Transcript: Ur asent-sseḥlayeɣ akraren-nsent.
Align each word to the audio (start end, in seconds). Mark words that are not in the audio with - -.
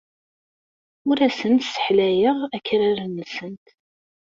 Ur 1.09 1.17
asent-sseḥlayeɣ 1.27 2.37
akraren-nsent. 2.55 3.65